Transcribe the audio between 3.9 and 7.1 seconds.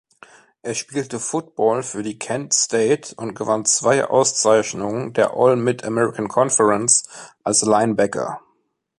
Auszeichnungen der All-Mid-American Conference